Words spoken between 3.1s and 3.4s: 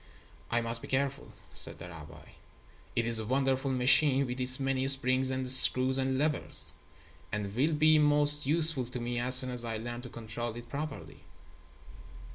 a